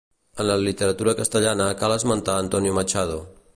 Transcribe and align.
En 0.43 0.47
la 0.51 0.55
literatura 0.67 1.13
castellana 1.19 1.69
cal 1.83 1.95
esmentar 1.99 2.39
Antonio 2.47 2.73
Machado. 2.81 3.25